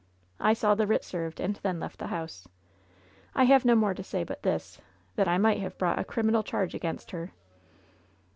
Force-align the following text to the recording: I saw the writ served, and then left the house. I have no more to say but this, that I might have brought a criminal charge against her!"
I 0.39 0.53
saw 0.53 0.73
the 0.73 0.87
writ 0.87 1.03
served, 1.03 1.39
and 1.39 1.57
then 1.57 1.79
left 1.79 1.99
the 1.99 2.07
house. 2.07 2.47
I 3.35 3.43
have 3.43 3.65
no 3.65 3.75
more 3.75 3.93
to 3.93 4.03
say 4.03 4.23
but 4.23 4.41
this, 4.41 4.81
that 5.15 5.27
I 5.27 5.37
might 5.37 5.59
have 5.61 5.77
brought 5.77 5.99
a 5.99 6.03
criminal 6.03 6.41
charge 6.41 6.73
against 6.73 7.11
her!" 7.11 7.31